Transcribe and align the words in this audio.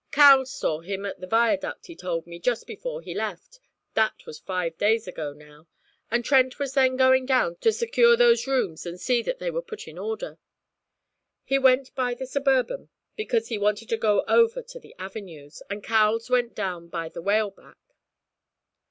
'Cowles 0.09 0.51
saw 0.51 0.79
him 0.79 1.05
at 1.05 1.19
the 1.19 1.27
viaduct, 1.27 1.85
he 1.85 1.95
told 1.95 2.25
me, 2.25 2.39
just 2.39 2.65
before 2.65 3.03
he 3.03 3.13
left; 3.13 3.59
that 3.93 4.25
was 4.25 4.39
five 4.39 4.75
days 4.79 5.07
ago 5.07 5.31
now, 5.31 5.67
and 6.09 6.25
Trent 6.25 6.57
was 6.57 6.73
then 6.73 6.95
going 6.97 7.27
down 7.27 7.57
to 7.57 7.71
secure 7.71 8.17
those 8.17 8.47
rooms 8.47 8.83
and 8.83 8.99
see 8.99 9.21
that 9.21 9.37
they 9.37 9.51
were 9.51 9.61
put 9.61 9.87
in 9.87 9.99
order. 9.99 10.39
He 11.43 11.59
went 11.59 11.93
by 11.93 12.15
the 12.15 12.25
Suburban, 12.25 12.89
because 13.15 13.49
he 13.49 13.59
wanted 13.59 13.89
to 13.89 13.95
go 13.97 14.23
over 14.27 14.63
to 14.63 14.79
the 14.79 14.95
avenues, 14.97 15.61
and 15.69 15.83
Cowles 15.83 16.31
went 16.31 16.55
down 16.55 16.87
by 16.87 17.07
the 17.07 17.21
Whaleback.' 17.21 17.77